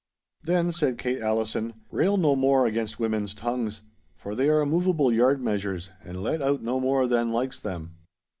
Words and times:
'Then,' 0.41 0.71
said 0.71 0.97
Kate 0.97 1.21
Allison, 1.21 1.75
'rail 1.91 2.17
no 2.17 2.35
more 2.35 2.65
against 2.65 2.97
woman's 2.99 3.35
tongues. 3.35 3.83
For 4.15 4.33
they 4.33 4.49
are 4.49 4.65
moveable 4.65 5.13
yard 5.13 5.39
measures, 5.43 5.91
and 6.03 6.23
let 6.23 6.41
out 6.41 6.63
no 6.63 6.79
more 6.79 7.05
than 7.05 7.31
likes 7.31 7.59
them. 7.59 7.93